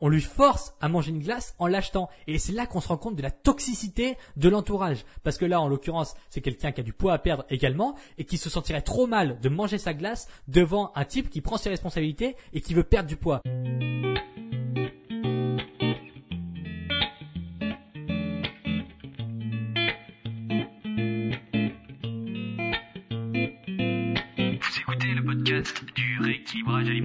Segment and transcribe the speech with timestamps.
[0.00, 2.08] on lui force à manger une glace en l'achetant.
[2.26, 5.04] Et c'est là qu'on se rend compte de la toxicité de l'entourage.
[5.22, 8.24] Parce que là, en l'occurrence, c'est quelqu'un qui a du poids à perdre également et
[8.24, 11.70] qui se sentirait trop mal de manger sa glace devant un type qui prend ses
[11.70, 13.42] responsabilités et qui veut perdre du poids.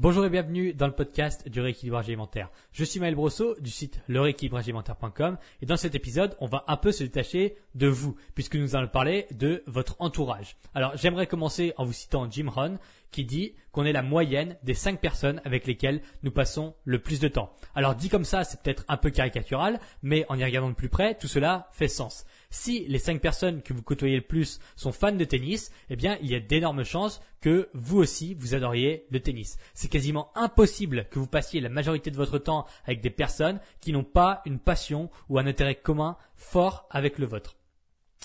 [0.00, 2.48] Bonjour et bienvenue dans le podcast du rééquilibrage alimentaire.
[2.72, 6.90] Je suis Maël Brosseau du site lerééquilibragealimentaire.com et dans cet épisode, on va un peu
[6.90, 10.56] se détacher de vous puisque nous allons parler de votre entourage.
[10.74, 12.78] Alors, j'aimerais commencer en vous citant Jim Rohn
[13.10, 17.20] qui dit qu'on est la moyenne des cinq personnes avec lesquelles nous passons le plus
[17.20, 17.52] de temps.
[17.74, 20.88] Alors, dit comme ça, c'est peut-être un peu caricatural, mais en y regardant de plus
[20.88, 22.24] près, tout cela fait sens.
[22.50, 26.18] Si les cinq personnes que vous côtoyez le plus sont fans de tennis, eh bien,
[26.20, 29.56] il y a d'énormes chances que vous aussi, vous adoriez le tennis.
[29.72, 33.92] C'est quasiment impossible que vous passiez la majorité de votre temps avec des personnes qui
[33.92, 37.59] n'ont pas une passion ou un intérêt commun fort avec le vôtre.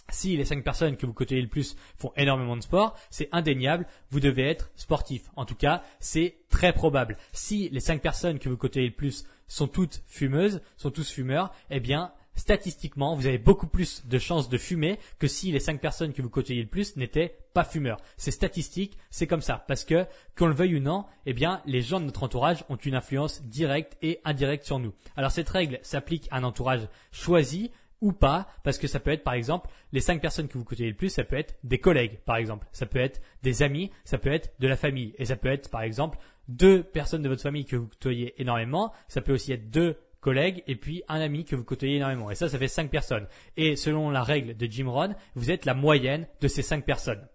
[0.10, 3.88] Si les cinq personnes que vous côtoyez le plus font énormément de sport, c'est indéniable,
[4.12, 5.24] vous devez être sportif.
[5.36, 7.18] En tout cas, c'est très probable.
[7.34, 11.52] Si les cinq personnes que vous côtoyez le plus sont toutes fumeuses, sont tous fumeurs,
[11.72, 15.82] eh bien, statistiquement, vous avez beaucoup plus de chances de fumer que si les cinq
[15.82, 18.00] personnes que vous côtoyez le plus n'étaient pas fumeurs.
[18.18, 19.64] C'est statistique, c'est comme ça.
[19.68, 20.06] Parce que,
[20.38, 23.44] qu'on le veuille ou non, eh bien, les gens de notre entourage ont une influence
[23.44, 24.94] directe et indirecte sur nous.
[25.16, 29.24] Alors, cette règle s'applique à un entourage choisi, ou pas, parce que ça peut être
[29.24, 32.20] par exemple les cinq personnes que vous côtoyez le plus, ça peut être des collègues
[32.26, 35.36] par exemple, ça peut être des amis, ça peut être de la famille, et ça
[35.36, 39.34] peut être par exemple deux personnes de votre famille que vous côtoyez énormément, ça peut
[39.34, 42.32] aussi être deux collègue et puis un ami que vous côtoyez énormément.
[42.32, 43.28] Et ça, ça fait cinq personnes.
[43.58, 47.28] Et selon la règle de Jim Rohn, vous êtes la moyenne de ces cinq personnes.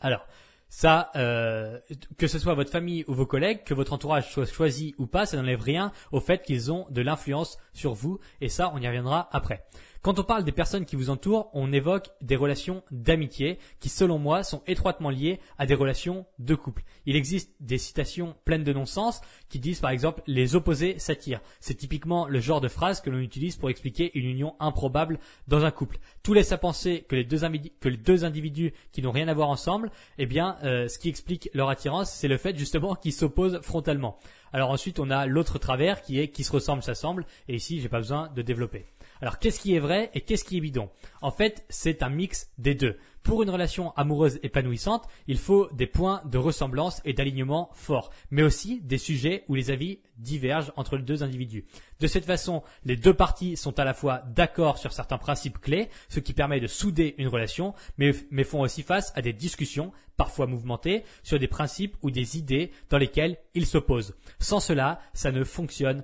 [0.00, 0.26] Alors,
[0.74, 1.78] ça, euh,
[2.16, 5.26] que ce soit votre famille ou vos collègues, que votre entourage soit choisi ou pas,
[5.26, 8.20] ça n'enlève rien au fait qu'ils ont de l'influence sur vous.
[8.40, 9.66] Et ça, on y reviendra après.
[10.02, 14.18] Quand on parle des personnes qui vous entourent, on évoque des relations d'amitié qui, selon
[14.18, 16.82] moi, sont étroitement liées à des relations de couple.
[17.06, 21.40] Il existe des citations pleines de non-sens qui disent par exemple les opposés s'attirent.
[21.60, 25.64] C'est typiquement le genre de phrase que l'on utilise pour expliquer une union improbable dans
[25.64, 25.98] un couple.
[26.24, 30.26] Tout laisse à penser que les deux, individus qui n'ont rien à voir ensemble, eh
[30.26, 34.18] bien, euh, ce qui explique leur attirance, c'est le fait justement qu'ils s'opposent frontalement.
[34.52, 37.24] Alors ensuite, on a l'autre travers qui est qui se ressemble s'assemble.
[37.46, 38.84] Et ici, j'ai pas besoin de développer.
[39.22, 40.90] Alors qu'est-ce qui est vrai et qu'est-ce qui est bidon?
[41.20, 42.98] En fait, c'est un mix des deux.
[43.22, 48.42] Pour une relation amoureuse épanouissante, il faut des points de ressemblance et d'alignement forts, mais
[48.42, 51.64] aussi des sujets où les avis divergent entre les deux individus.
[52.00, 55.88] De cette façon, les deux parties sont à la fois d'accord sur certains principes clés,
[56.08, 58.12] ce qui permet de souder une relation, mais,
[58.42, 62.98] font aussi face à des discussions, parfois mouvementées, sur des principes ou des idées dans
[62.98, 64.16] lesquelles ils s'opposent.
[64.40, 66.02] Sans cela, ça ne fonctionne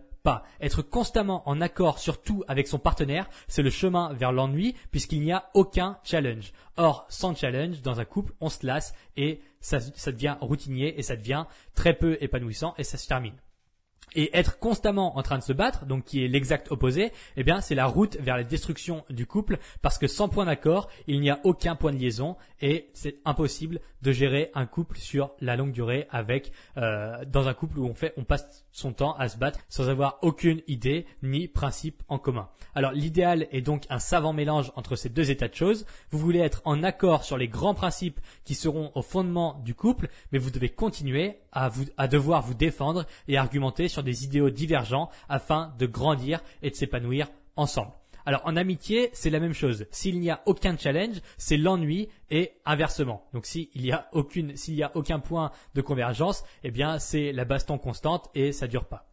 [0.60, 5.22] être constamment en accord sur tout avec son partenaire, c'est le chemin vers l'ennui puisqu'il
[5.22, 6.52] n'y a aucun challenge.
[6.76, 11.16] Or, sans challenge, dans un couple, on se lasse et ça devient routinier et ça
[11.16, 13.34] devient très peu épanouissant et ça se termine.
[14.14, 17.60] Et être constamment en train de se battre, donc qui est l'exact opposé, eh bien
[17.60, 21.30] c'est la route vers la destruction du couple, parce que sans point d'accord, il n'y
[21.30, 25.72] a aucun point de liaison et c'est impossible de gérer un couple sur la longue
[25.72, 29.36] durée avec euh, dans un couple où on fait, on passe son temps à se
[29.36, 32.48] battre sans avoir aucune idée ni principe en commun.
[32.74, 35.84] Alors l'idéal est donc un savant mélange entre ces deux états de choses.
[36.10, 40.08] Vous voulez être en accord sur les grands principes qui seront au fondement du couple,
[40.32, 44.50] mais vous devez continuer à, vous, à devoir vous défendre et argumenter sur des idéaux
[44.50, 47.92] divergents afin de grandir et de s'épanouir ensemble.
[48.26, 49.86] Alors en amitié, c'est la même chose.
[49.90, 53.24] S'il n'y a aucun challenge, c'est l'ennui et inversement.
[53.32, 57.46] Donc s'il y a aucune, s'il a aucun point de convergence, eh bien c'est la
[57.46, 59.08] baston constante et ça dure pas.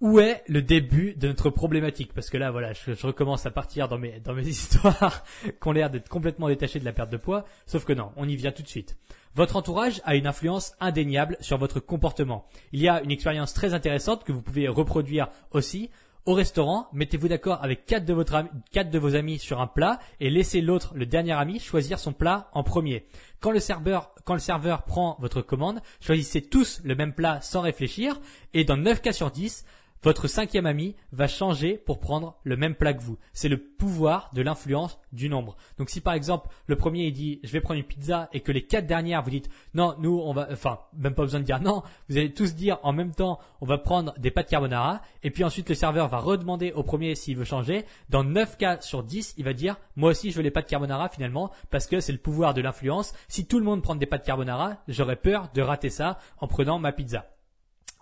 [0.00, 2.12] Où est le début de notre problématique?
[2.12, 5.72] Parce que là, voilà, je, recommence à partir dans mes, dans mes histoires qui ont
[5.72, 8.52] l'air d'être complètement détachées de la perte de poids, sauf que non, on y vient
[8.52, 8.96] tout de suite.
[9.34, 12.46] Votre entourage a une influence indéniable sur votre comportement.
[12.72, 15.90] Il y a une expérience très intéressante que vous pouvez reproduire aussi.
[16.26, 19.98] Au restaurant, mettez-vous d'accord avec quatre de, votre quatre de vos amis sur un plat
[20.20, 23.06] et laissez l'autre, le dernier ami, choisir son plat en premier.
[23.40, 27.60] Quand le serveur, quand le serveur prend votre commande, choisissez tous le même plat sans
[27.60, 28.20] réfléchir
[28.54, 29.66] et dans 9 cas sur 10,
[30.04, 33.16] votre cinquième ami va changer pour prendre le même plat que vous.
[33.32, 35.56] C'est le pouvoir de l'influence du nombre.
[35.78, 38.66] Donc si par exemple le premier dit je vais prendre une pizza et que les
[38.66, 41.82] quatre dernières vous dites non nous on va enfin même pas besoin de dire non
[42.10, 45.42] vous allez tous dire en même temps on va prendre des pâtes carbonara et puis
[45.42, 47.86] ensuite le serveur va redemander au premier s'il veut changer.
[48.10, 51.08] Dans 9 cas sur 10 il va dire moi aussi je veux les pâtes carbonara
[51.08, 53.14] finalement parce que c'est le pouvoir de l'influence.
[53.28, 56.78] Si tout le monde prend des pâtes carbonara j'aurais peur de rater ça en prenant
[56.78, 57.24] ma pizza.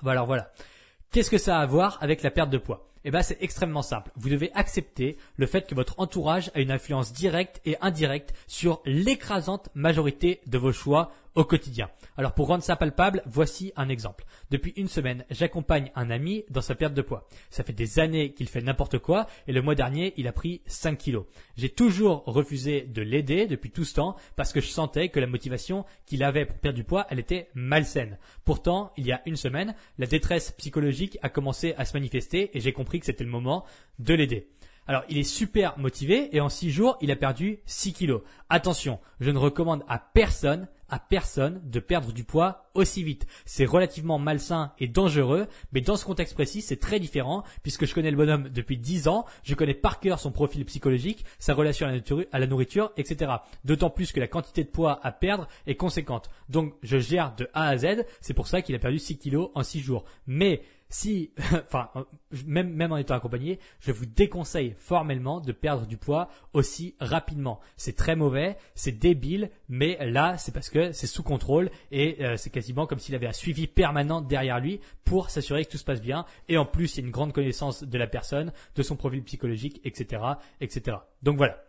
[0.01, 0.51] Voilà voilà.
[1.13, 2.89] Qu'est-ce que ça a à voir avec la perte de poids?
[3.05, 4.11] Eh bien, c'est extrêmement simple.
[4.17, 8.81] Vous devez accepter le fait que votre entourage a une influence directe et indirecte sur
[8.87, 11.91] l'écrasante majorité de vos choix au quotidien.
[12.17, 14.25] Alors pour rendre ça palpable, voici un exemple.
[14.51, 17.27] Depuis une semaine, j'accompagne un ami dans sa perte de poids.
[17.51, 20.63] Ça fait des années qu'il fait n'importe quoi et le mois dernier, il a pris
[20.67, 21.25] 5 kilos.
[21.57, 25.27] J'ai toujours refusé de l'aider depuis tout ce temps parce que je sentais que la
[25.27, 28.19] motivation qu'il avait pour perdre du poids, elle était malsaine.
[28.45, 32.61] Pourtant, il y a une semaine, la détresse psychologique a commencé à se manifester et
[32.61, 33.65] j'ai compris que c'était le moment
[33.99, 34.49] de l'aider.
[34.87, 38.23] Alors, il est super motivé et en 6 jours, il a perdu 6 kilos.
[38.49, 43.27] Attention, je ne recommande à personne à personne de perdre du poids aussi vite.
[43.47, 47.95] C'est relativement malsain et dangereux, mais dans ce contexte précis, c'est très différent puisque je
[47.95, 51.87] connais le bonhomme depuis 10 ans, je connais par cœur son profil psychologique, sa relation
[52.31, 53.33] à la nourriture, etc.
[53.65, 56.29] D'autant plus que la quantité de poids à perdre est conséquente.
[56.51, 59.51] Donc, je gère de A à Z, c'est pour ça qu'il a perdu 6 kilos
[59.55, 60.05] en 6 jours.
[60.27, 60.61] Mais
[60.93, 61.89] si, enfin,
[62.47, 67.61] même, même en étant accompagné, je vous déconseille formellement de perdre du poids aussi rapidement.
[67.79, 72.37] C'est très mauvais, c'est débile, mais là, c'est parce que c'est sous contrôle et euh,
[72.37, 75.85] c'est quasiment comme s'il avait un suivi permanent derrière lui pour s'assurer que tout se
[75.85, 76.27] passe bien.
[76.49, 79.23] Et en plus, il y a une grande connaissance de la personne, de son profil
[79.25, 80.23] psychologique, etc.,
[80.61, 80.99] etc.
[81.23, 81.65] Donc voilà.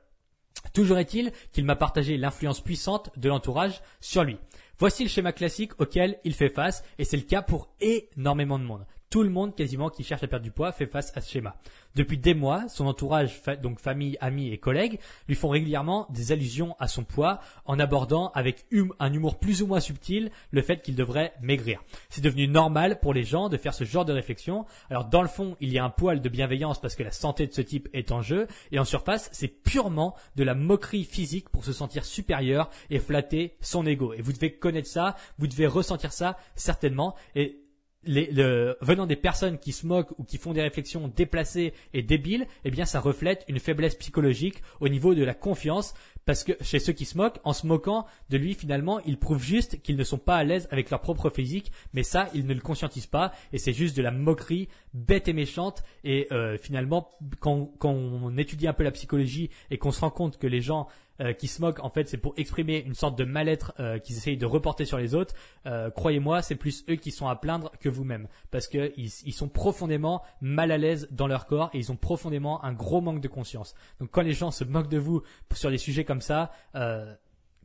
[0.74, 4.38] Toujours est-il qu'il m'a partagé l'influence puissante de l'entourage sur lui.
[4.80, 8.66] Voici le schéma classique auquel il fait face et c'est le cas pour énormément de
[8.66, 8.86] monde.
[9.14, 11.56] Tout le monde quasiment qui cherche à perdre du poids fait face à ce schéma.
[11.94, 16.76] Depuis des mois, son entourage, donc famille, amis et collègues, lui font régulièrement des allusions
[16.80, 20.82] à son poids en abordant avec hum, un humour plus ou moins subtil le fait
[20.82, 21.84] qu'il devrait maigrir.
[22.10, 24.66] C'est devenu normal pour les gens de faire ce genre de réflexion.
[24.90, 27.46] Alors dans le fond, il y a un poil de bienveillance parce que la santé
[27.46, 31.50] de ce type est en jeu et en surface, c'est purement de la moquerie physique
[31.50, 34.14] pour se sentir supérieur et flatter son ego.
[34.14, 37.60] Et vous devez connaître ça, vous devez ressentir ça certainement et
[38.06, 42.02] les, le, venant des personnes qui se moquent ou qui font des réflexions déplacées et
[42.02, 45.94] débiles, eh bien, ça reflète une faiblesse psychologique au niveau de la confiance,
[46.26, 49.44] parce que chez ceux qui se moquent, en se moquant de lui, finalement, ils prouvent
[49.44, 52.54] juste qu'ils ne sont pas à l'aise avec leur propre physique, mais ça, ils ne
[52.54, 57.10] le conscientisent pas, et c'est juste de la moquerie bête et méchante, et euh, finalement,
[57.40, 60.62] quand, quand on étudie un peu la psychologie et qu'on se rend compte que les
[60.62, 60.88] gens
[61.22, 64.18] euh, qui se moquent, en fait, c'est pour exprimer une sorte de mal-être euh, qu'ils
[64.18, 65.36] essayent de reporter sur les autres.
[65.66, 69.48] Euh, croyez-moi, c'est plus eux qui sont à plaindre que vous-même, parce qu'ils ils sont
[69.48, 73.28] profondément mal à l'aise dans leur corps et ils ont profondément un gros manque de
[73.28, 73.76] conscience.
[74.00, 75.22] Donc quand les gens se moquent de vous
[75.54, 76.52] sur des sujets comme ça,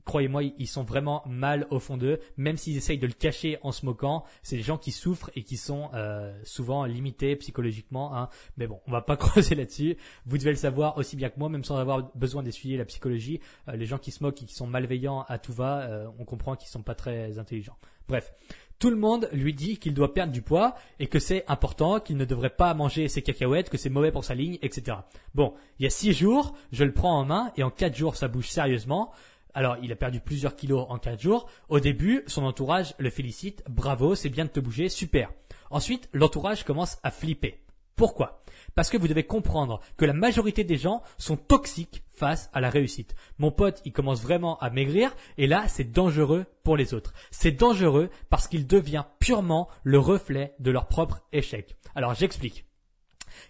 [0.08, 3.72] croyez-moi, ils sont vraiment mal au fond d'eux, même s'ils essayent de le cacher en
[3.72, 4.24] se moquant.
[4.42, 8.16] C'est des gens qui souffrent et qui sont euh, souvent limités psychologiquement.
[8.16, 8.30] Hein.
[8.56, 9.98] Mais bon, on va pas creuser là-dessus.
[10.24, 13.40] Vous devez le savoir aussi bien que moi, même sans avoir besoin d'essuyer la psychologie.
[13.68, 16.24] Euh, les gens qui se moquent et qui sont malveillants à tout va, euh, on
[16.24, 17.76] comprend qu'ils sont pas très intelligents.
[18.08, 18.32] Bref.
[18.78, 22.16] Tout le monde lui dit qu'il doit perdre du poids et que c'est important, qu'il
[22.16, 24.98] ne devrait pas manger ses cacahuètes, que c'est mauvais pour sa ligne, etc.
[25.34, 28.14] Bon, il y a six jours, je le prends en main et en quatre jours
[28.14, 29.10] ça bouge sérieusement.
[29.58, 31.48] Alors, il a perdu plusieurs kilos en 4 jours.
[31.68, 33.64] Au début, son entourage le félicite.
[33.68, 35.32] Bravo, c'est bien de te bouger, super.
[35.72, 37.58] Ensuite, l'entourage commence à flipper.
[37.96, 38.44] Pourquoi?
[38.76, 42.70] Parce que vous devez comprendre que la majorité des gens sont toxiques face à la
[42.70, 43.16] réussite.
[43.38, 47.12] Mon pote, il commence vraiment à maigrir et là, c'est dangereux pour les autres.
[47.32, 51.76] C'est dangereux parce qu'il devient purement le reflet de leur propre échec.
[51.96, 52.64] Alors, j'explique.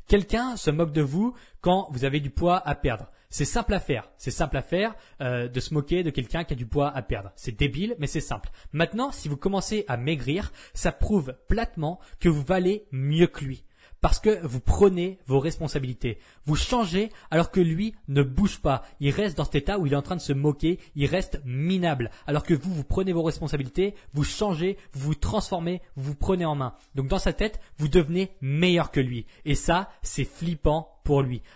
[0.07, 3.11] Quelqu'un se moque de vous quand vous avez du poids à perdre.
[3.31, 4.11] C'est simple à faire.
[4.17, 7.03] C'est simple à faire euh, de se moquer de quelqu'un qui a du poids à
[7.03, 7.33] perdre.
[7.37, 8.51] C'est débile, mais c'est simple.
[8.73, 13.65] Maintenant, si vous commencez à maigrir, ça prouve platement que vous valez mieux que lui
[14.01, 16.19] parce que vous prenez vos responsabilités.
[16.45, 18.83] Vous changez alors que lui ne bouge pas.
[19.01, 21.41] Il reste dans cet état où il est en train de se moquer, il reste
[21.45, 22.11] minable.
[22.27, 26.45] Alors que vous, vous prenez vos responsabilités, vous changez, vous vous transformez, vous vous prenez
[26.45, 26.75] en main.
[26.95, 29.27] Donc dans sa tête, vous devenez meilleur que lui.
[29.45, 30.98] Et ça, c'est flippant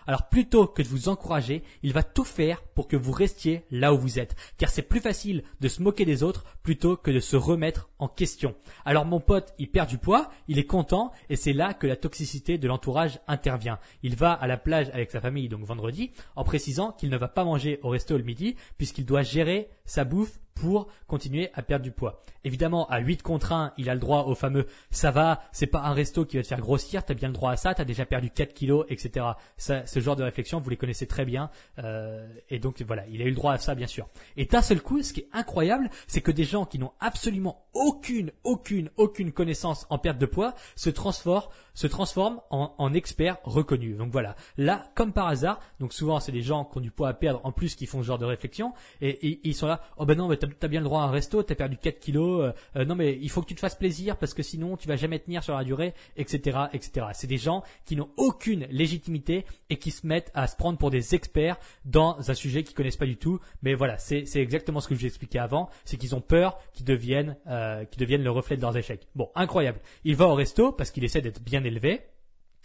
[0.06, 3.92] Alors plutôt que de vous encourager, il va tout faire pour que vous restiez là
[3.92, 4.35] où vous êtes.
[4.56, 8.09] Car c'est plus facile de se moquer des autres plutôt que de se remettre en
[8.09, 8.54] question.
[8.85, 11.97] Alors mon pote, il perd du poids, il est content et c'est là que la
[11.97, 13.78] toxicité de l'entourage intervient.
[14.02, 17.28] Il va à la plage avec sa famille donc vendredi en précisant qu'il ne va
[17.28, 21.85] pas manger au resto le midi puisqu'il doit gérer sa bouffe pour continuer à perdre
[21.85, 22.23] du poids.
[22.44, 25.80] Évidemment, à 8 contre 1, il a le droit au fameux ça va, c'est pas
[25.82, 28.06] un resto qui va te faire grossir, t'as bien le droit à ça, t'as déjà
[28.06, 29.26] perdu 4 kilos, etc.
[29.56, 31.50] Ça, ce genre de réflexion, vous les connaissez très bien.
[31.78, 34.09] Euh, et donc voilà, il a eu le droit à ça, bien sûr.
[34.37, 37.66] Et d'un seul coup, ce qui est incroyable, c'est que des gens qui n'ont absolument
[37.75, 43.38] aucune, aucune, aucune connaissance en perte de poids se transforment, se transforment en, en experts
[43.44, 43.97] reconnus.
[43.97, 47.09] Donc voilà, là, comme par hasard, donc souvent c'est des gens qui ont du poids
[47.09, 50.06] à perdre en plus qui font ce genre de réflexion, et, ils sont là, oh
[50.06, 52.52] ben non, mais t'as bien le droit à un resto, t'as perdu 4 kilos, euh,
[52.80, 54.96] euh, non mais il faut que tu te fasses plaisir parce que sinon tu vas
[54.96, 57.06] jamais tenir sur la durée, etc., etc.
[57.12, 60.90] C'est des gens qui n'ont aucune légitimité et qui se mettent à se prendre pour
[60.90, 63.40] des experts dans un sujet qu'ils connaissent pas du tout.
[63.62, 66.87] Mais voilà, c'est exactement ce que je vous expliqué avant, c'est qu'ils ont peur qu'ils
[66.87, 69.08] deviennent, euh, qu'ils deviennent le reflet de leurs échecs.
[69.14, 69.80] Bon, incroyable.
[70.04, 72.00] Il va au resto parce qu'il essaie d'être bien élevé.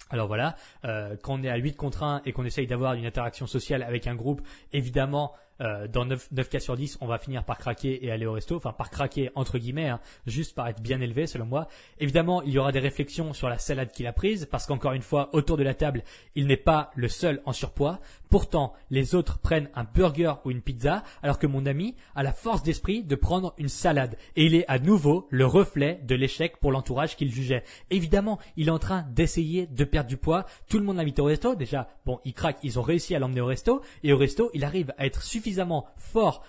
[0.10, 0.56] Alors voilà,
[0.86, 3.84] euh, quand on est à 8 contre 1 et qu'on essaye d'avoir une interaction sociale
[3.84, 4.42] avec un groupe,
[4.72, 8.26] évidemment, euh, dans 9, 9, cas sur 10, on va finir par craquer et aller
[8.26, 11.68] au resto, enfin par craquer entre guillemets, hein, juste par être bien élevé selon moi.
[12.00, 15.02] Évidemment, il y aura des réflexions sur la salade qu'il a prise, parce qu'encore une
[15.02, 16.04] fois, autour de la table,
[16.36, 18.00] il n'est pas le seul en surpoids.
[18.30, 22.34] Pourtant, les autres prennent un burger ou une pizza, alors que mon ami a la
[22.34, 24.18] force d'esprit de prendre une salade.
[24.36, 27.64] Et il est à nouveau le reflet de l'échec pour l'entourage qu'il jugeait.
[27.90, 30.46] Évidemment, il est en train d'essayer de perdre du poids.
[30.68, 31.56] Tout le monde l'invite au resto.
[31.56, 33.82] Déjà, bon, il craque, ils ont réussi à l'emmener au resto.
[34.04, 36.44] Et au resto, il arrive à être suffisamment suffisamment fort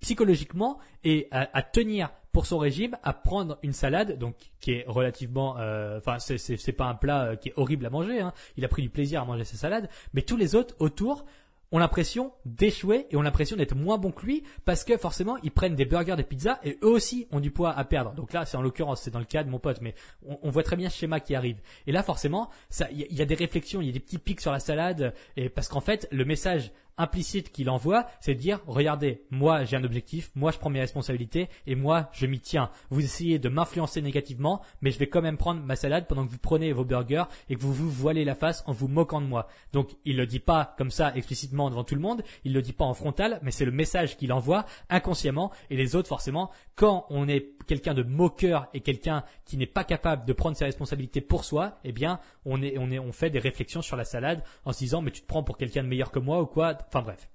[0.00, 5.56] psychologiquement et à, tenir pour son régime à prendre une salade donc qui est relativement
[5.58, 8.32] euh, enfin c'est c'est pas un plat euh, qui est horrible à manger hein.
[8.56, 11.24] il a pris du plaisir à manger sa salade mais tous les autres autour
[11.72, 15.50] ont l'impression d'échouer et ont l'impression d'être moins bons que lui parce que forcément ils
[15.50, 18.12] prennent des burgers, des pizzas et eux aussi ont du poids à perdre.
[18.14, 20.62] Donc là, c'est en l'occurrence, c'est dans le cas de mon pote, mais on, voit
[20.62, 21.60] très bien ce schéma qui arrive.
[21.86, 22.50] Et là, forcément,
[22.92, 25.12] il y, y, a des réflexions, il y a des petits pics sur la salade
[25.36, 29.76] et parce qu'en fait, le message implicite qu'il envoie, c'est de dire, regardez, moi j'ai
[29.76, 32.70] un objectif, moi je prends mes responsabilités et moi je m'y tiens.
[32.90, 36.32] Vous essayez de m'influencer négativement, mais je vais quand même prendre ma salade pendant que
[36.32, 39.26] vous prenez vos burgers et que vous vous voilez la face en vous moquant de
[39.26, 39.48] moi.
[39.72, 42.72] Donc il le dit pas comme ça explicitement devant tout le monde, il le dit
[42.72, 47.06] pas en frontal, mais c'est le message qu'il envoie inconsciemment et les autres forcément, quand
[47.10, 51.20] on est quelqu'un de moqueur et quelqu'un qui n'est pas capable de prendre ses responsabilités
[51.20, 54.42] pour soi, eh bien on est on est on fait des réflexions sur la salade
[54.64, 56.76] en se disant mais tu te prends pour quelqu'un de meilleur que moi ou quoi?
[56.88, 57.28] Enfin bref.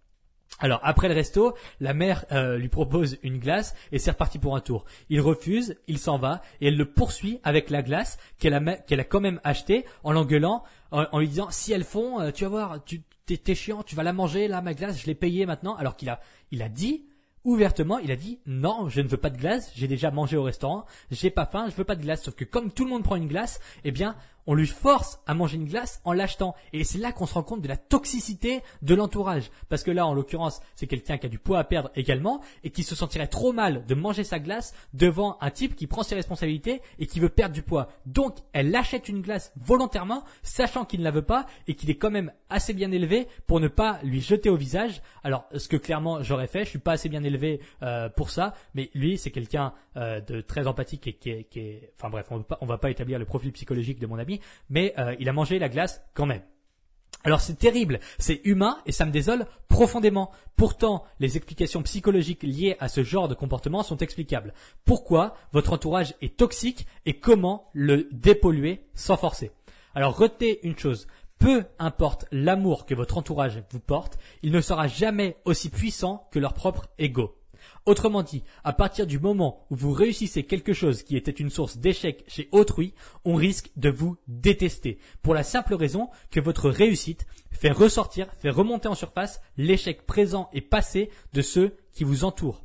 [0.59, 4.55] Alors après le resto, la mère euh, lui propose une glace et c'est reparti pour
[4.55, 4.85] un tour.
[5.09, 8.99] Il refuse, il s'en va et elle le poursuit avec la glace qu'elle a, qu'elle
[8.99, 12.49] a quand même achetée en l'engueulant, en, lui disant si elles font, euh, tu vas
[12.49, 15.75] voir, tu t'es, chiant, tu vas la manger là ma glace, je l'ai payée maintenant.
[15.75, 16.19] Alors qu'il a,
[16.51, 17.05] il a dit
[17.43, 20.43] ouvertement, il a dit non, je ne veux pas de glace, j'ai déjà mangé au
[20.43, 22.23] restaurant, j'ai pas faim, je veux pas de glace.
[22.23, 24.15] Sauf que comme tout le monde prend une glace, eh bien
[24.47, 26.55] on lui force à manger une glace en l'achetant.
[26.73, 29.51] Et c'est là qu'on se rend compte de la toxicité de l'entourage.
[29.69, 32.69] Parce que là, en l'occurrence, c'est quelqu'un qui a du poids à perdre également et
[32.69, 36.15] qui se sentirait trop mal de manger sa glace devant un type qui prend ses
[36.15, 37.89] responsabilités et qui veut perdre du poids.
[38.05, 41.97] Donc, elle achète une glace volontairement, sachant qu'il ne la veut pas et qu'il est
[41.97, 45.01] quand même assez bien élevé pour ne pas lui jeter au visage.
[45.23, 48.53] Alors, ce que clairement j'aurais fait, je suis pas assez bien élevé euh, pour ça,
[48.73, 52.27] mais lui, c'est quelqu'un euh, de très empathique et qui est, qui est, enfin bref,
[52.31, 54.30] on va on va pas établir le profil psychologique de mon ami
[54.69, 56.43] mais euh, il a mangé la glace quand même.
[57.23, 60.31] Alors c'est terrible, c'est humain et ça me désole profondément.
[60.55, 64.53] Pourtant, les explications psychologiques liées à ce genre de comportement sont explicables.
[64.85, 69.51] Pourquoi votre entourage est toxique et comment le dépolluer sans forcer?
[69.93, 71.07] Alors retenez une chose,
[71.37, 76.39] peu importe l'amour que votre entourage vous porte, il ne sera jamais aussi puissant que
[76.39, 77.35] leur propre ego.
[77.85, 81.77] Autrement dit, à partir du moment où vous réussissez quelque chose qui était une source
[81.77, 82.93] d'échec chez autrui,
[83.25, 84.99] on risque de vous détester.
[85.21, 90.49] Pour la simple raison que votre réussite fait ressortir, fait remonter en surface l'échec présent
[90.53, 92.63] et passé de ceux qui vous entourent.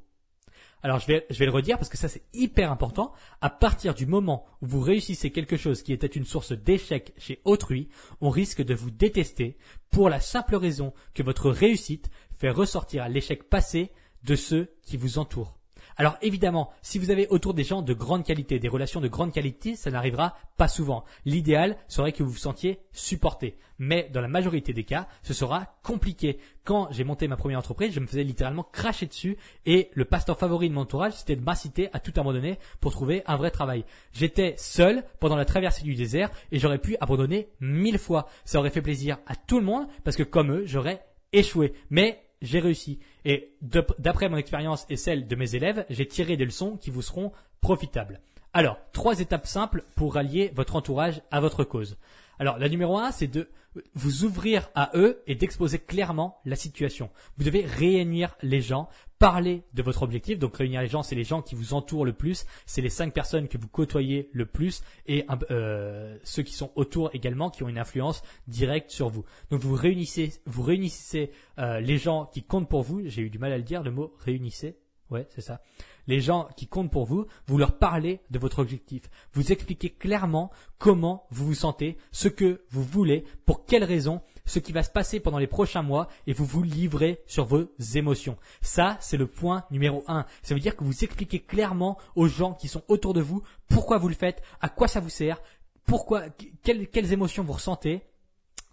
[0.83, 3.13] Alors je vais, je vais le redire parce que ça c'est hyper important.
[3.41, 7.41] À partir du moment où vous réussissez quelque chose qui était une source d'échec chez
[7.45, 7.89] autrui,
[8.21, 9.57] on risque de vous détester
[9.91, 13.91] pour la simple raison que votre réussite fait ressortir l'échec passé
[14.27, 15.57] de ceux qui vous entourent.
[15.99, 19.33] Alors évidemment, si vous avez autour des gens de grande qualité, des relations de grande
[19.33, 21.05] qualité, ça n'arrivera pas souvent.
[21.25, 23.57] L'idéal serait que vous vous sentiez supporté.
[23.79, 26.39] Mais dans la majorité des cas, ce sera compliqué.
[26.65, 30.39] Quand j'ai monté ma première entreprise, je me faisais littéralement cracher dessus et le pasteur
[30.39, 33.87] favori de mon entourage, c'était de m'inciter à tout abandonner pour trouver un vrai travail.
[34.13, 38.29] J'étais seul pendant la traversée du désert et j'aurais pu abandonner mille fois.
[38.45, 41.73] Ça aurait fait plaisir à tout le monde parce que comme eux, j'aurais échoué.
[41.89, 42.99] Mais j'ai réussi.
[43.25, 47.03] Et d'après mon expérience et celle de mes élèves, j'ai tiré des leçons qui vous
[47.03, 48.21] seront profitables.
[48.53, 51.99] Alors, trois étapes simples pour rallier votre entourage à votre cause.
[52.39, 53.49] Alors, la numéro un, c'est de
[53.95, 57.11] vous ouvrir à eux et d'exposer clairement la situation.
[57.37, 58.89] Vous devez réunir les gens,
[59.19, 60.39] parler de votre objectif.
[60.39, 63.13] Donc, réunir les gens, c'est les gens qui vous entourent le plus, c'est les cinq
[63.13, 67.69] personnes que vous côtoyez le plus et euh, ceux qui sont autour également, qui ont
[67.69, 69.25] une influence directe sur vous.
[69.51, 73.03] Donc, vous réunissez, vous réunissez euh, les gens qui comptent pour vous.
[73.07, 74.77] J'ai eu du mal à le dire, le mot réunissez.
[75.11, 75.63] Ouais, c'est ça
[76.07, 79.03] les gens qui comptent pour vous, vous leur parlez de votre objectif.
[79.33, 84.59] Vous expliquez clairement comment vous vous sentez, ce que vous voulez, pour quelles raisons, ce
[84.59, 88.37] qui va se passer pendant les prochains mois et vous vous livrez sur vos émotions.
[88.63, 90.25] Ça, c'est le point numéro un.
[90.43, 93.99] Ça veut dire que vous expliquez clairement aux gens qui sont autour de vous pourquoi
[93.99, 95.41] vous le faites, à quoi ça vous sert,
[95.85, 96.25] pourquoi,
[96.63, 98.03] quelles, quelles émotions vous ressentez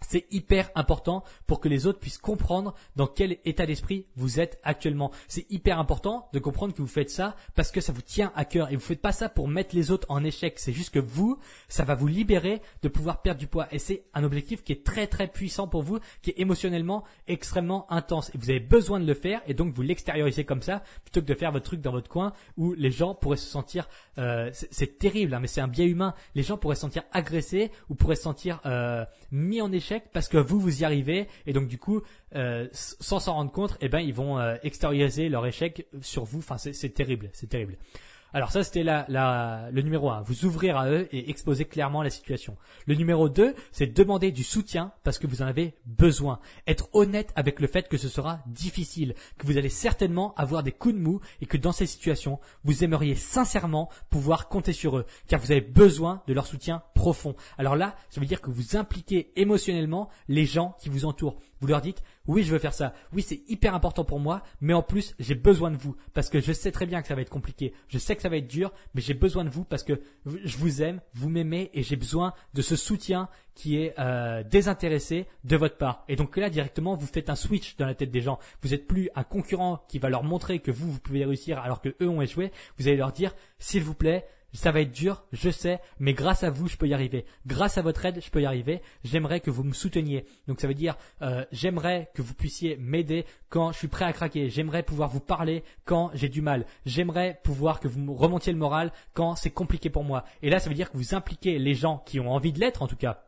[0.00, 4.60] c'est hyper important pour que les autres puissent comprendre dans quel état d'esprit vous êtes
[4.62, 5.10] actuellement.
[5.28, 8.44] C'est hyper important de comprendre que vous faites ça parce que ça vous tient à
[8.44, 10.58] cœur et vous faites pas ça pour mettre les autres en échec.
[10.58, 14.04] C'est juste que vous, ça va vous libérer de pouvoir perdre du poids et c'est
[14.14, 18.38] un objectif qui est très très puissant pour vous, qui est émotionnellement extrêmement intense et
[18.38, 21.34] vous avez besoin de le faire et donc vous l'extériorisez comme ça plutôt que de
[21.34, 25.34] faire votre truc dans votre coin où les gens pourraient se sentir, euh, c'est terrible,
[25.34, 26.14] hein, mais c'est un biais humain.
[26.34, 30.28] Les gens pourraient se sentir agressés ou pourraient se sentir euh, mis en échec parce
[30.28, 32.02] que vous vous y arrivez et donc du coup
[32.34, 36.38] euh, sans s'en rendre compte eh ben ils vont euh, extérioriser leur échec sur vous.
[36.38, 37.76] Enfin c'est terrible c'est terrible
[38.34, 42.10] alors ça, c'était la, le numéro 1, vous ouvrir à eux et exposer clairement la
[42.10, 42.56] situation.
[42.84, 46.40] Le numéro 2, c'est demander du soutien parce que vous en avez besoin.
[46.66, 50.72] Être honnête avec le fait que ce sera difficile, que vous allez certainement avoir des
[50.72, 55.06] coups de mou et que dans ces situations, vous aimeriez sincèrement pouvoir compter sur eux
[55.28, 57.36] car vous avez besoin de leur soutien profond.
[57.56, 61.38] Alors là, ça veut dire que vous impliquez émotionnellement les gens qui vous entourent.
[61.60, 62.94] Vous leur dites, oui, je veux faire ça.
[63.12, 66.40] Oui, c'est hyper important pour moi, mais en plus, j'ai besoin de vous parce que
[66.40, 67.74] je sais très bien que ça va être compliqué.
[67.88, 70.56] Je sais que ça va être dur, mais j'ai besoin de vous parce que je
[70.56, 75.56] vous aime, vous m'aimez et j'ai besoin de ce soutien qui est euh, désintéressé de
[75.56, 76.04] votre part.
[76.08, 78.38] Et donc là, directement, vous faites un switch dans la tête des gens.
[78.62, 81.80] Vous n'êtes plus un concurrent qui va leur montrer que vous, vous pouvez réussir alors
[81.80, 82.52] que eux ont échoué.
[82.78, 86.44] Vous allez leur dire, s'il vous plaît, ça va être dur, je sais, mais grâce
[86.44, 87.26] à vous, je peux y arriver.
[87.46, 88.82] Grâce à votre aide, je peux y arriver.
[89.02, 90.24] J'aimerais que vous me souteniez.
[90.46, 94.12] Donc ça veut dire, euh, j'aimerais que vous puissiez m'aider quand je suis prêt à
[94.12, 94.50] craquer.
[94.50, 96.66] J'aimerais pouvoir vous parler quand j'ai du mal.
[96.86, 100.24] J'aimerais pouvoir que vous remontiez le moral quand c'est compliqué pour moi.
[100.42, 102.82] Et là, ça veut dire que vous impliquez les gens qui ont envie de l'être,
[102.82, 103.24] en tout cas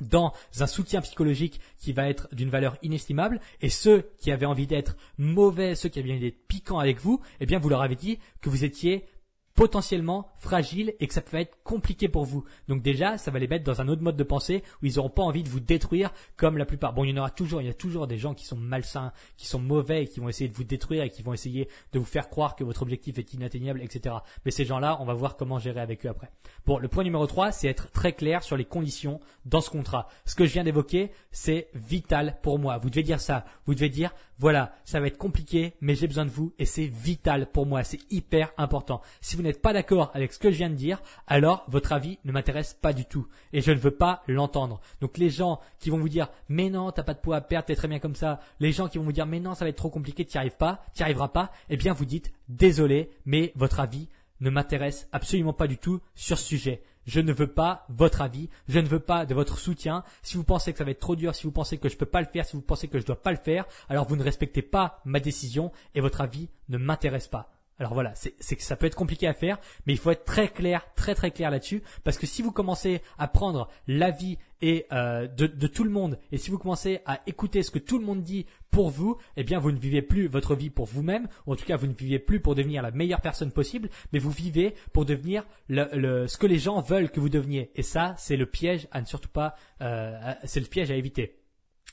[0.00, 4.66] dans un soutien psychologique qui va être d'une valeur inestimable et ceux qui avaient envie
[4.66, 7.94] d'être mauvais, ceux qui avaient envie d'être piquants avec vous, eh bien vous leur avez
[7.94, 9.06] dit que vous étiez
[9.54, 12.44] potentiellement fragile et que ça peut être compliqué pour vous.
[12.68, 15.10] Donc déjà, ça va les mettre dans un autre mode de pensée où ils n'auront
[15.10, 16.92] pas envie de vous détruire comme la plupart.
[16.92, 19.12] Bon, il y en aura toujours, il y a toujours des gens qui sont malsains,
[19.36, 21.98] qui sont mauvais et qui vont essayer de vous détruire et qui vont essayer de
[21.98, 24.16] vous faire croire que votre objectif est inatteignable, etc.
[24.44, 26.30] Mais ces gens-là, on va voir comment gérer avec eux après.
[26.66, 30.08] Bon, le point numéro 3, c'est être très clair sur les conditions dans ce contrat.
[30.24, 32.78] Ce que je viens d'évoquer, c'est vital pour moi.
[32.78, 33.44] Vous devez dire ça.
[33.66, 36.86] Vous devez dire, voilà, ça va être compliqué, mais j'ai besoin de vous et c'est
[36.86, 37.84] vital pour moi.
[37.84, 39.00] C'est hyper important.
[39.44, 42.74] N'êtes pas d'accord avec ce que je viens de dire, alors votre avis ne m'intéresse
[42.74, 44.80] pas du tout et je ne veux pas l'entendre.
[45.00, 47.66] Donc les gens qui vont vous dire mais non, t'as pas de poids à perdre,
[47.66, 48.40] t'es très bien comme ça.
[48.60, 50.56] Les gens qui vont vous dire mais non, ça va être trop compliqué, t'y arrives
[50.56, 51.52] pas, t'y arriveras pas.
[51.70, 54.08] Eh bien vous dites désolé, mais votre avis
[54.40, 56.82] ne m'intéresse absolument pas du tout sur ce sujet.
[57.06, 60.04] Je ne veux pas votre avis, je ne veux pas de votre soutien.
[60.22, 61.98] Si vous pensez que ça va être trop dur, si vous pensez que je ne
[61.98, 64.08] peux pas le faire, si vous pensez que je ne dois pas le faire, alors
[64.08, 67.53] vous ne respectez pas ma décision et votre avis ne m'intéresse pas.
[67.78, 70.48] Alors voilà, c'est que ça peut être compliqué à faire, mais il faut être très
[70.48, 75.26] clair, très très clair là-dessus, parce que si vous commencez à prendre l'avis et euh,
[75.26, 78.22] de, tout le monde, et si vous commencez à écouter ce que tout le monde
[78.22, 81.56] dit pour vous, eh bien vous ne vivez plus votre vie pour vous-même, ou en
[81.56, 84.76] tout cas vous ne vivez plus pour devenir la meilleure personne possible, mais vous vivez
[84.92, 87.72] pour devenir le, le, ce que les gens veulent que vous deveniez.
[87.74, 91.40] Et ça, c'est le piège à ne surtout pas, euh, c'est le piège à éviter.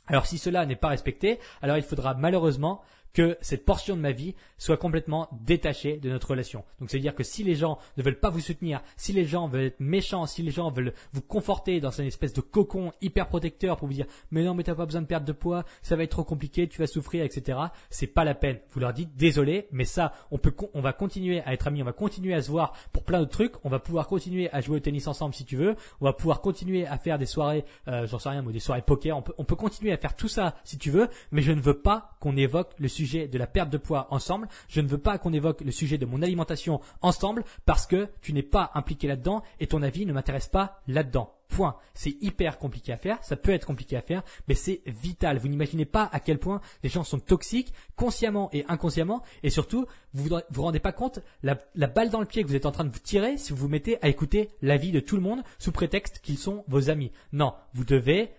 [0.07, 2.81] Alors si cela n'est pas respecté, alors il faudra malheureusement
[3.13, 6.63] que cette portion de ma vie soit complètement détachée de notre relation.
[6.79, 9.65] Donc c'est-à-dire que si les gens ne veulent pas vous soutenir, si les gens veulent
[9.65, 13.77] être méchants, si les gens veulent vous conforter dans une espèce de cocon hyper protecteur
[13.77, 16.03] pour vous dire mais non mais t'as pas besoin de perdre de poids, ça va
[16.03, 17.57] être trop compliqué, tu vas souffrir, etc.
[17.89, 18.59] C'est pas la peine.
[18.71, 21.85] Vous leur dites désolé, mais ça on peut on va continuer à être amis, on
[21.85, 24.77] va continuer à se voir pour plein d'autres trucs, on va pouvoir continuer à jouer
[24.77, 28.05] au tennis ensemble si tu veux, on va pouvoir continuer à faire des soirées, euh,
[28.07, 30.27] j'en sais rien, ou des soirées poker, on peut, on peut continuer à faire tout
[30.27, 33.37] ça si tu veux, mais je ne veux pas qu'on évoque le sujet sujet de
[33.37, 34.47] la perte de poids ensemble.
[34.67, 38.31] Je ne veux pas qu'on évoque le sujet de mon alimentation ensemble parce que tu
[38.31, 41.33] n'es pas impliqué là-dedans et ton avis ne m'intéresse pas là-dedans.
[41.49, 41.75] Point.
[41.93, 45.37] C'est hyper compliqué à faire, ça peut être compliqué à faire, mais c'est vital.
[45.37, 49.85] Vous n'imaginez pas à quel point les gens sont toxiques, consciemment et inconsciemment, et surtout,
[50.13, 52.65] vous vous vous rendez pas compte la, la balle dans le pied que vous êtes
[52.65, 55.21] en train de vous tirer si vous vous mettez à écouter l'avis de tout le
[55.21, 57.11] monde sous prétexte qu'ils sont vos amis.
[57.33, 58.31] Non, vous devez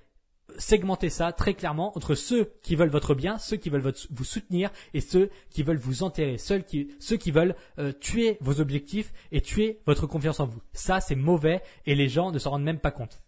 [0.59, 4.25] segmenter ça très clairement entre ceux qui veulent votre bien, ceux qui veulent votre- vous
[4.25, 8.61] soutenir et ceux qui veulent vous enterrer, ceux qui, ceux qui veulent euh, tuer vos
[8.61, 10.61] objectifs et tuer votre confiance en vous.
[10.73, 13.21] Ça, c'est mauvais et les gens ne s'en rendent même pas compte.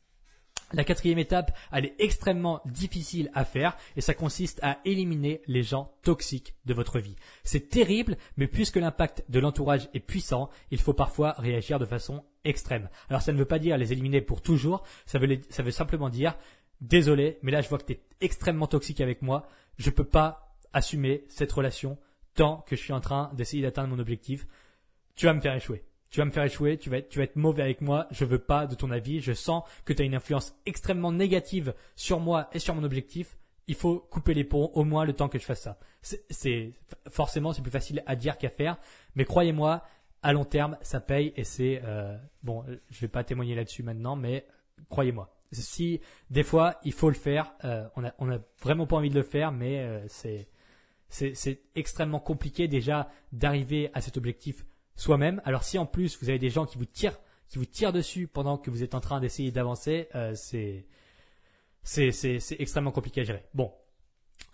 [0.72, 5.62] La quatrième étape, elle est extrêmement difficile à faire et ça consiste à éliminer les
[5.62, 7.14] gens toxiques de votre vie.
[7.44, 12.24] C'est terrible, mais puisque l'impact de l'entourage est puissant, il faut parfois réagir de façon
[12.44, 12.88] extrême.
[13.08, 16.08] Alors ça ne veut pas dire les éliminer pour toujours, ça veut, ça veut simplement
[16.08, 16.36] dire
[16.80, 20.56] désolé, mais là je vois que tu es extrêmement toxique avec moi, je peux pas
[20.72, 21.98] assumer cette relation
[22.34, 24.46] tant que je suis en train d'essayer d'atteindre mon objectif.
[25.14, 25.84] Tu vas me faire échouer.
[26.10, 28.24] Tu vas me faire échouer, tu vas être, tu vas être mauvais avec moi, je
[28.24, 32.20] veux pas de ton avis, je sens que tu as une influence extrêmement négative sur
[32.20, 33.36] moi et sur mon objectif.
[33.66, 35.78] Il faut couper les ponts au moins le temps que je fasse ça.
[36.02, 36.72] C'est,
[37.08, 38.76] forcément c'est plus facile à dire qu'à faire,
[39.16, 39.82] mais croyez-moi,
[40.22, 42.64] à long terme, ça paye et c'est euh, bon.
[42.90, 44.46] Je vais pas témoigner là-dessus maintenant, mais
[44.90, 45.33] croyez-moi.
[45.54, 49.22] Si des fois il faut le faire, euh, on a vraiment pas envie de le
[49.22, 50.06] faire, mais euh,
[51.08, 54.64] c'est extrêmement compliqué déjà d'arriver à cet objectif
[54.96, 55.40] soi-même.
[55.44, 58.26] Alors si en plus vous avez des gens qui vous tirent qui vous tirent dessus
[58.26, 60.86] pendant que vous êtes en train d'essayer d'avancer, euh, c'est
[61.82, 63.44] c'est extrêmement compliqué à gérer.
[63.52, 63.72] Bon,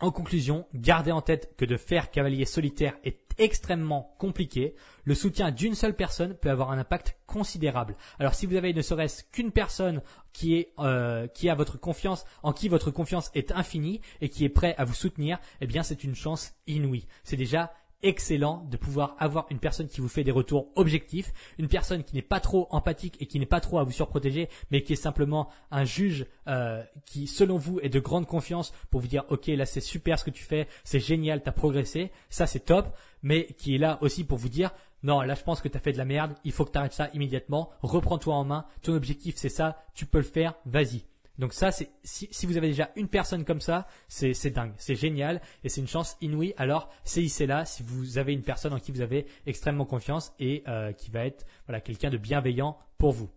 [0.00, 4.74] en conclusion, gardez en tête que de faire cavalier solitaire est extrêmement compliqué.
[5.04, 7.96] Le soutien d'une seule personne peut avoir un impact considérable.
[8.18, 10.00] Alors si vous avez ne serait-ce qu'une personne
[10.32, 14.50] qui est euh, a votre confiance, en qui votre confiance est infinie et qui est
[14.50, 17.06] prêt à vous soutenir, eh bien c'est une chance inouïe.
[17.24, 21.68] C'est déjà excellent de pouvoir avoir une personne qui vous fait des retours objectifs, une
[21.68, 24.82] personne qui n'est pas trop empathique et qui n'est pas trop à vous surprotéger, mais
[24.82, 29.08] qui est simplement un juge euh, qui, selon vous, est de grande confiance pour vous
[29.08, 32.60] dire, ok, là c'est super ce que tu fais, c'est génial, t'as progressé, ça c'est
[32.60, 32.88] top,
[33.22, 34.70] mais qui est là aussi pour vous dire,
[35.02, 37.10] non, là je pense que t'as fait de la merde, il faut que t'arrêtes ça
[37.14, 41.04] immédiatement, reprends-toi en main, ton objectif c'est ça, tu peux le faire, vas-y.
[41.40, 44.94] Donc ça, c'est si, vous avez déjà une personne comme ça, c'est c'est dingue, c'est
[44.94, 46.52] génial et c'est une chance inouïe.
[46.58, 50.92] Alors saisissez-la si vous avez une personne en qui vous avez extrêmement confiance et euh,
[50.92, 53.30] qui va être voilà quelqu'un de bienveillant pour vous.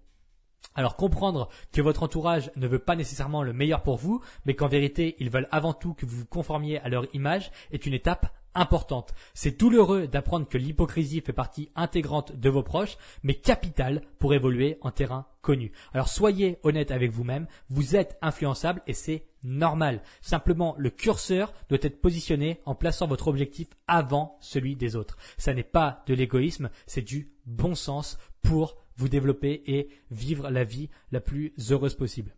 [0.75, 4.67] Alors comprendre que votre entourage ne veut pas nécessairement le meilleur pour vous, mais qu'en
[4.67, 8.35] vérité ils veulent avant tout que vous vous conformiez à leur image est une étape
[8.55, 9.13] importante.
[9.33, 14.77] C'est douloureux d'apprendre que l'hypocrisie fait partie intégrante de vos proches, mais capitale pour évoluer
[14.81, 15.71] en terrain connu.
[15.93, 20.01] Alors soyez honnête avec vous-même, vous êtes influençable et c'est normal.
[20.21, 25.17] Simplement, le curseur doit être positionné en plaçant votre objectif avant celui des autres.
[25.37, 30.63] Ça n'est pas de l'égoïsme, c'est du bon sens pour vous développer et vivre la
[30.63, 32.35] vie la plus heureuse possible.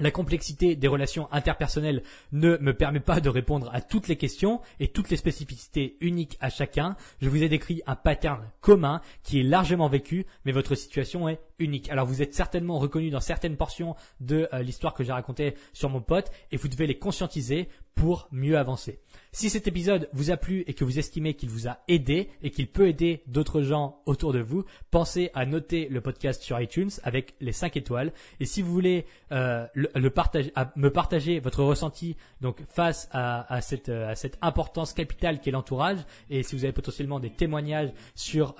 [0.00, 4.60] La complexité des relations interpersonnelles ne me permet pas de répondre à toutes les questions
[4.80, 6.96] et toutes les spécificités uniques à chacun.
[7.20, 11.40] Je vous ai décrit un pattern commun qui est largement vécu, mais votre situation est
[11.62, 11.90] unique.
[11.90, 15.88] Alors vous êtes certainement reconnu dans certaines portions de euh, l'histoire que j'ai racontée sur
[15.88, 19.00] mon pote et vous devez les conscientiser pour mieux avancer.
[19.32, 22.50] Si cet épisode vous a plu et que vous estimez qu'il vous a aidé et
[22.50, 26.90] qu'il peut aider d'autres gens autour de vous, pensez à noter le podcast sur iTunes
[27.02, 28.12] avec les 5 étoiles.
[28.40, 33.88] Et si vous voulez euh, le, me partager votre ressenti donc face à, à cette,
[33.88, 35.98] euh, à cette importance capitale qu'est l'entourage,
[36.30, 38.54] et si vous avez potentiellement des témoignages sur,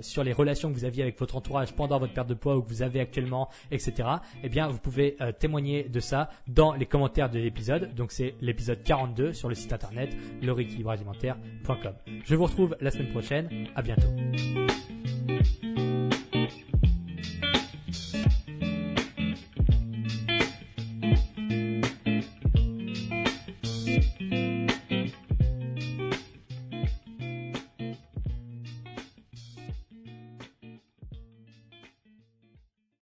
[0.00, 2.68] sur les relations que vous aviez avec votre entourage pendant votre perte de ou que
[2.68, 4.08] vous avez actuellement, etc.,
[4.42, 7.94] eh bien vous pouvez euh, témoigner de ça dans les commentaires de l'épisode.
[7.94, 11.94] Donc c'est l'épisode 42 sur le site internet le rééquilibrage alimentaire.com.
[12.24, 13.48] Je vous retrouve la semaine prochaine.
[13.74, 14.08] À bientôt.